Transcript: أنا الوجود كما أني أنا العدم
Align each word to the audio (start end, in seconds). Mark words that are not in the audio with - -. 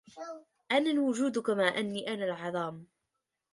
أنا 0.71 0.91
الوجود 0.91 1.39
كما 1.39 1.67
أني 1.67 2.13
أنا 2.13 2.25
العدم 2.25 2.83